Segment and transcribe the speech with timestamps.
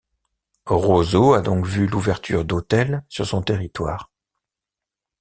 [0.65, 4.09] Roseau a donc vu l'ouverture d'hôtels sur son territoire.